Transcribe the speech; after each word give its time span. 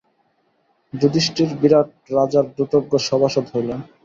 যুধিষ্ঠির 0.93 1.49
বিরাট 1.61 1.87
রাজার 2.15 2.45
দ্যুতজ্ঞ 2.55 2.93
সভাসদ 3.07 3.45
হইলেন। 3.53 3.79